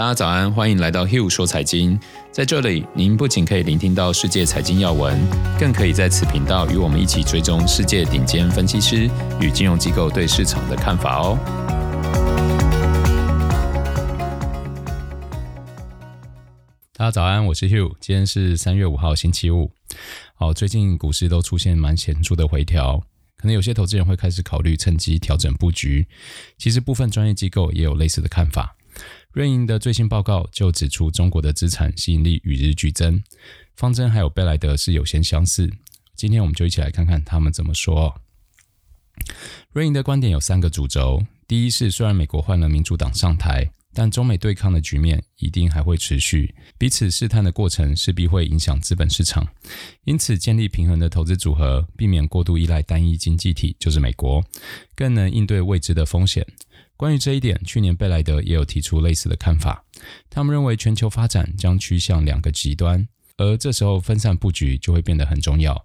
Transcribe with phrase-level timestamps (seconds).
[0.00, 2.00] 大家早安，欢迎来到 Hugh 说财经。
[2.32, 5.20] 在这里，您不仅可以聆听到世界财经要闻，
[5.58, 9.10] 更可以在此频道与我们一起追踪世界顶尖分析师
[9.42, 11.38] 与金融机构对市场的看法哦。
[16.94, 19.70] 大家早安，我是 Hugh，今天是三月五号，星期五。
[20.34, 23.02] 好，最近股市都出现蛮显著的回调。
[23.36, 26.08] 可能有些投资人会开始考虑趁机调整布局，
[26.56, 28.76] 其实部分专业机构也有类似的看法。
[29.32, 33.22] 瑞银的最新报告就指出，中国的资产吸引力与日俱增，
[33.76, 35.70] 方针还有贝莱德是有些相似。
[36.16, 38.20] 今天我们就一起来看看他们怎么说。
[39.72, 49.46] 瑞银的观点有三个主轴：第一是，虽然美国换了民主党上台，但中美对抗的局面一定还会持续，彼此试探的过程势必会影响资本市场。
[50.04, 54.44] 因此，建立平衡的投资组合，避免过度依赖单一经济体，就是美国，
[54.96, 56.44] 更能应对未知的风险。
[57.00, 59.82] 关于这一点，去年贝莱德也有提出类似的看法。
[60.28, 65.82] 他们认为全球发展将趋向两个极端，而这时候分散布局就会变得很重要。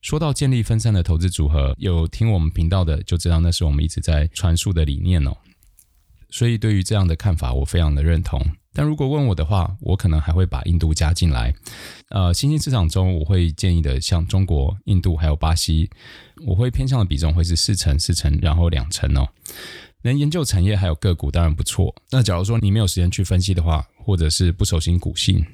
[0.00, 5.36] 说到建立分散的投资组合，有听我们频道的就知道，那是我们一直在传述的理念哦。
[6.30, 8.40] 所以对于这样的看法，我非常的认同。
[8.72, 11.54] 但如果问我的话，我可能还会把印度加进来。
[12.08, 15.90] 呃，新兴市场中，我会建议的像中国、印度还有巴西，
[16.46, 19.28] 我会偏向的比重会是四成、四成，然后两成哦。
[20.06, 21.94] 能研究产业还有个股当然不错。
[22.10, 25.44] 那假如说你没有时间去分析的话，或者是不熟悉股性，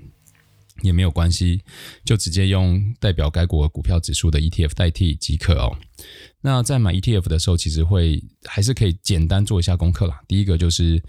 [0.83, 1.61] 也没有关系，
[2.05, 5.77] 就直接用代表该国股票指数的 ETF 代替即可哦。
[6.41, 10.21] 那在买 ETF 的时候，其实会还是可以简单做一下功课啦。
[10.29, 11.03] 第一个就是，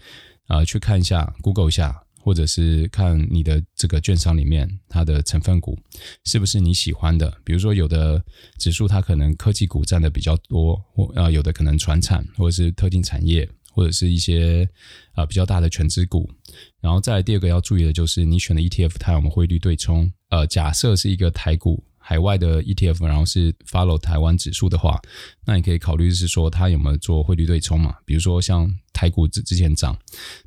[0.48, 5.78] 呃，去看一下 Google 一下，或者是看你的这个券商里面它的成分股
[6.24, 7.32] 是不是你喜欢的。
[7.44, 8.24] 比如说有的
[8.58, 14.68] 指数它可能科技股占的比较多，或呃有的可能传产或者是特定产业，或者是一些
[15.16, 16.32] 呃比较大的全资股。
[16.80, 20.10] 然后再来第二个要注意的就是你选的 ETF 它有没有汇率对冲。
[20.30, 21.84] 呃，假设是一个台股。
[22.06, 25.00] 海外的 ETF，然后是 follow 台湾指数的话，
[25.46, 27.96] 那你可以考虑是说它有没有做汇率对冲嘛？
[28.06, 29.98] 比如说像台股之之前涨，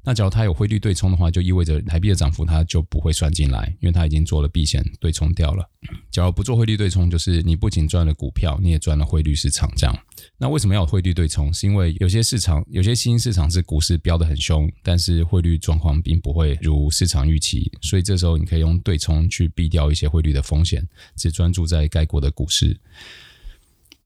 [0.04, 5.66] 那假如它有汇率对冲的话，就意味着台币的涨幅它就不会算进来，因为它已经做了避险对冲掉了。
[6.10, 9.98] 假如不做汇率对冲，就是你不仅赚了股票，你也赚了汇率市场这样。
[10.38, 11.52] 那为什么要有汇率对冲？
[11.52, 22.78] 是因为有些市场，有些新兴市场是股市飙得很凶，但是汇率状况并不会如市场预期，所以这时候你可以用对冲去避掉一些汇率的风险，只专注在该国的股市。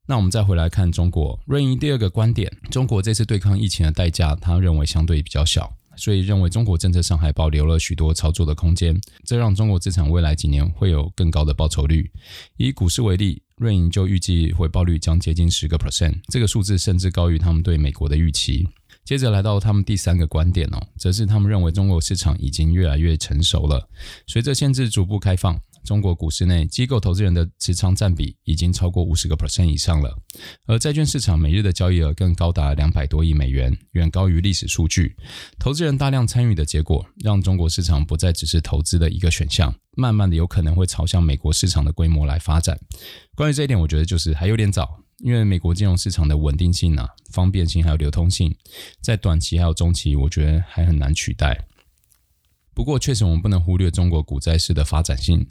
[0.06, 5.72] 那我们再回来看中国，瑞银第二个观点，中国这次对抗疫情的代价，他认为相对比较小。
[5.96, 12.10] 所以认为中国政策上还保留了许多操作的空间，这让中国资产未来几年会有更高的报酬率。
[12.56, 18.68] 以股市为例，瑞银就预计回报率将接近十个 percent，这个数字甚至高于他们对美国的预期。
[19.04, 23.88] 接着来到他们第三个观点哦，则是他们认为中国市场已经越来越成熟了，
[24.26, 25.60] 随着限制逐步开放。
[25.90, 30.16] 中国股市内机构投资人的持仓占比已经超过五十个 percent 以上了，
[30.66, 35.16] 而债券市场每日的交易额更高达两百多亿美元，远高于历史数据。
[35.58, 42.78] 投资人大量参与的结果，让中国市场不再只是投资的一个选项，慢慢的有可能会朝向美国市场的规模来发展。
[43.34, 48.54] 关于这一点，我觉得就是还有点早，因为美国金融市场的稳定性啊、方便性还有流通性，
[49.02, 51.66] 在短期还有中期，我觉得还很难取代。
[52.80, 55.46] 不过，确实我们不能忽略中国股债市的发展性。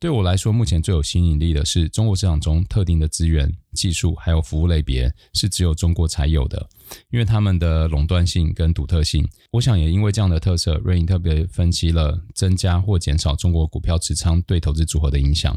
[0.00, 6.68] 对我来说，目前最有吸引力的是中国市场中特定的资源、技术还有服务类别是只有中国才有的，
[7.10, 9.24] 因为他们的垄断性跟独特性。
[9.52, 15.56] 我想也因为这样的特色，瑞银特别分析了增加或减少中国股票持仓对投资组合的影响。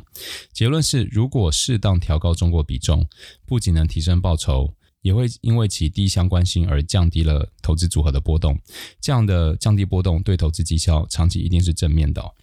[0.53, 3.03] 结论是，如果适当调高中国比重，
[3.47, 4.75] 不仅能提升报酬。
[5.05, 8.59] 也会因为其低相关性而降低了投资组合的波动，
[8.99, 12.33] 这样的降低波动对投资绩效长期一定是正面的。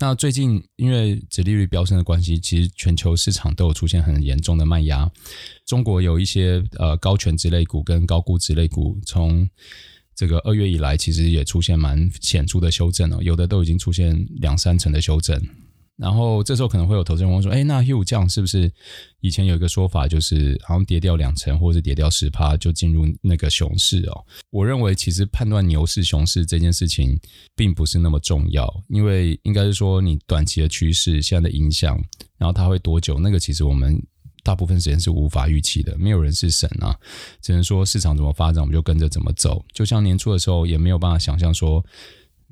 [0.00, 5.08] 那最近因为殖利率飙升的关系，其实全球市场都有出现很严重的卖压。
[5.64, 9.48] 中国有一些呃高权值类股跟高估值类股，从
[10.16, 15.40] 这个二月以来，其实也出现蛮显著的修正了，有的都已经出现两三成的修正。
[16.02, 18.68] 然后这时候可能会有投资人问说：“哎，那 Hugh 这样是不是
[19.20, 27.16] 以前有一个说法，就是好像跌掉两成或者是跌掉十趴就进入那个熊市哦？”我认为其实判断牛市、熊市这件事情
[27.54, 31.96] 并不是那么重要，因为应该是说你短期的趋势、现在的影响，
[32.36, 33.96] 然后它会多久，那个其实我们
[34.42, 36.98] 大部分时间是无法预期的，没有人是神啊，
[37.40, 39.64] 只能说市场怎么发展，我们就跟着怎么走。
[39.72, 41.84] 就像年初的时候，也没有办法想象说。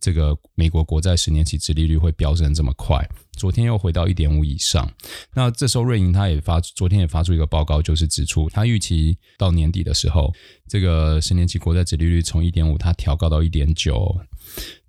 [0.03, 3.07] 这个美国国债十年期殖利率会飙升这么快，
[3.41, 4.87] 昨天又回到一点五以上。
[5.35, 10.31] 那这时候瑞银他也发，昨天也发出一个报告，就是指出他预期到年底的时候，
[10.69, 14.15] 这个十年期国债殖利率从一点五它调高到一点九。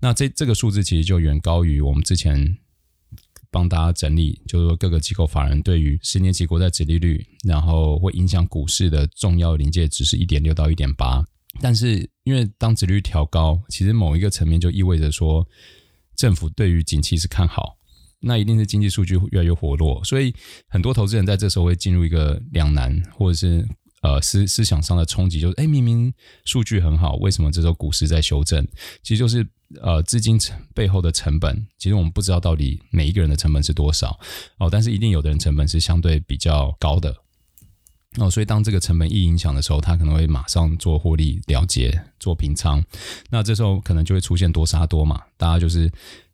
[0.02, 2.58] 那这这个数字其实就远高于我们之前
[3.50, 11.24] 帮大家整理，就是说各个机构法人对于十年期国债殖利率，然后会影响股市的重要临界值是一点六到一点八。
[11.62, 15.48] 但是因为当殖率调高，其实某一个层面就意味着说，
[16.18, 17.78] 政府对于景气是看好，
[18.22, 20.34] 那一定是经济数据越来越活络，所以
[20.70, 23.68] 很多投资人在这时候会进入一个两难，或者是。
[24.04, 26.12] 呃，思思想上的冲击就是，哎，明明
[26.44, 28.68] 数据很好，为什么这时候股市在修正？
[29.04, 29.48] 其实就是
[29.80, 34.20] 呃，资金成背后的成本，其实我们不知道到底每一个人的成本是多少
[34.58, 37.16] 哦，但是一定有的人成本是相对比较高的
[38.18, 42.84] 哦，所以当这个成本一影响的时候，他可能会马上做获利了结，做平仓，
[43.30, 45.88] 那这时候可能就会出现多杀多嘛，大家就是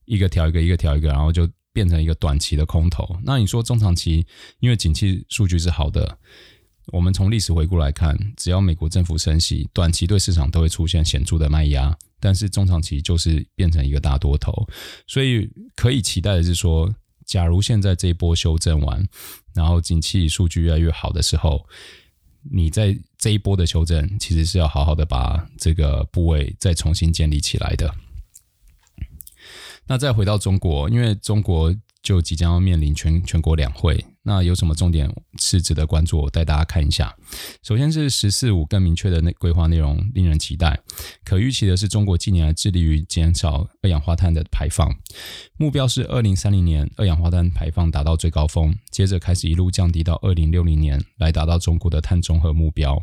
[0.06, 1.46] 一个调一个，一个调一个，然后就
[1.78, 3.16] 变成一个短期的空头。
[3.24, 4.26] 那你说中长期，
[4.60, 6.18] 因为景气数据是好的。
[6.88, 14.68] 我们从历史回顾来看，只要美国政府升息，短期对市场都会出现显著的卖压，但是中长期就是变成一个大多头。
[15.06, 16.92] 所以可以期待的是说，
[17.28, 19.08] 假如现在这一波修正完，
[19.54, 21.64] 然后景气数据越来越好的时候，
[22.42, 27.94] 你在这一波的修正，其实是要好好的把这个部位再重新建立起来的。
[29.88, 34.06] 那再回到中国，因为中国就即将要面临全全国两会。
[34.24, 36.22] 那有什么重点是值得关注？
[36.22, 37.16] 我带大家看一下。
[37.64, 40.78] 首先是“十四五”更明确的那规划内容，令人期待。
[41.24, 44.94] 可预期的是，中国近年来致力于减少二氧化碳的排放，
[45.56, 53.02] 目标是二零三零年二氧化碳排放达到最高峰，接着开始一路降低到二零六零年，来达到中国的碳中和目标。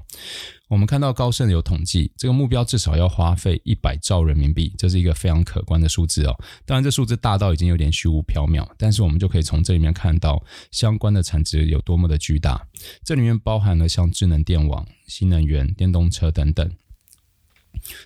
[0.74, 6.36] 我们看到高盛有统计，这个目标至少要花费一百兆人民币，这是一个非常可观的数字哦。
[6.66, 10.42] 当然，这数字大到已经有点虚无缥缈，但是我们就可以从这里面看到
[10.72, 12.60] 相关的产值有多么的巨大。
[13.04, 16.68] 这里面包含了像智能电网、新能源、电动车等等。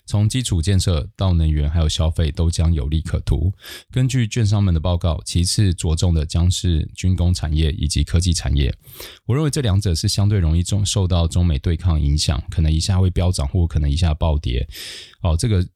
[0.07, 3.53] 从基础建设到能源，还有消费，都将有利可图。
[3.91, 8.75] 根据券商们的报告，其次着重的将是军工产业以及科技产业。
[9.27, 14.69] 我认为这两者是相对容易中受到中美对抗影响，可能一下会飙涨，或可能一下暴跌。
[15.23, 15.67] 哦，这个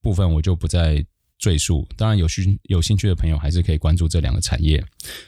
[0.00, 1.04] 部分我就不再。
[1.42, 4.82] 赘述，当然有兴有兴趣的朋友还是可以关注这两个产业。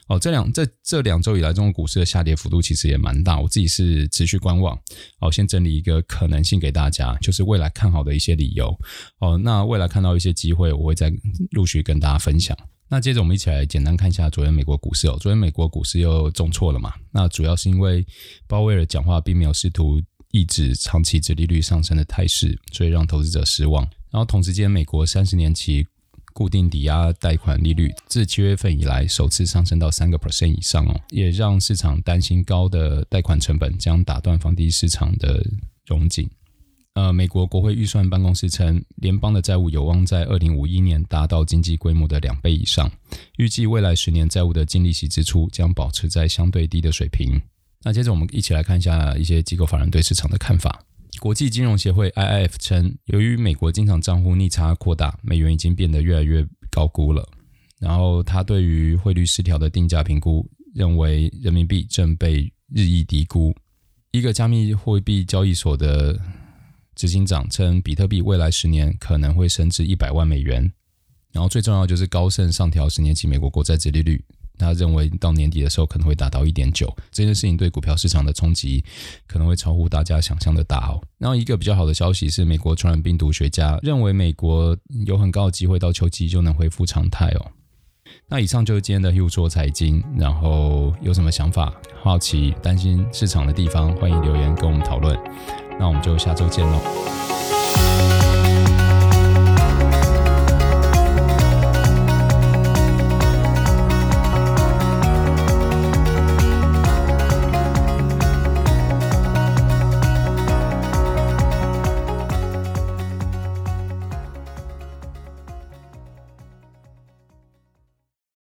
[0.06, 3.40] 哦，这两这这两周以来，中国股市的下跌幅度其实也蛮大。
[3.40, 4.78] 我自己是持续观望。
[5.18, 8.72] 好，先整理一个可能性给大家，就是未来看好的一些理由。
[9.18, 11.12] 哦，那未来看到一些机会，我会再
[11.50, 12.56] 陆续跟大家分享。
[12.88, 15.18] 那接着我们一起来简单看一下昨天美国股市哦。
[15.20, 16.92] 昨天美国股市又重挫了嘛？
[17.10, 18.06] 那主要是因为
[18.46, 20.00] 鲍威尔讲话并没有试图
[20.30, 23.82] 抑制长期殖利率上升的态势，所以让投资者失望。
[24.10, 25.84] 然后同时间，美国三十年期
[26.34, 35.42] 固定抵押贷款利率自七月份以来首次上升到三个 percent 以上哦，也让市场担心高的贷款成本将打断房地市场的
[35.86, 36.28] 融景。
[36.94, 42.90] 呃，美国国会预算办公室称，联邦的债务有望在二零五一年达到经济规模的两倍以上，
[43.36, 47.40] 预计未来十年债务的净利息支出将保持在相对低的水平。
[47.82, 50.84] 那接着我们一起来看一下一些机构法人对市场的看法。
[51.20, 57.26] 国际金融协会 （IIF） 称，由于美国经常账户逆差扩大，美元已经变得越来越高估了。
[57.78, 63.54] 然后，他对于汇率失调的定价评估，认为人民币正被日益低估。
[64.10, 66.18] 一个加密货币交易所的
[66.94, 70.72] 执行长称，比特币未来十年可能会升至一百万美元。
[71.32, 74.24] 然后，最重要就是高盛上调十年期美国国债殖利率。
[74.58, 78.84] 他认为到年底的时候可能会达到一点九，这件事情对股票市场的冲击
[79.26, 81.02] 可能会超乎大家想象的大哦。
[81.18, 87.50] 然后一个比较好的消息是，美国传染病毒学家认为美国有很高的机会到秋季就能恢复常态哦。
[88.28, 95.18] 那以上就是今天的 Hugh 说财经，然后有什么想法、好奇、担心市场的地方，欢迎留言跟我们讨论。
[95.78, 97.33] 那我们就下周见喽。